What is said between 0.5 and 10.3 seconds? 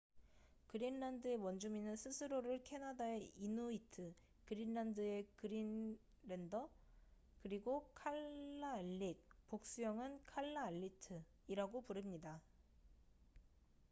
그린란드의 원주민은 스스로를 캐나다의 이누이트 그린란드의 그린랜더 그리고 칼라알릭복수형은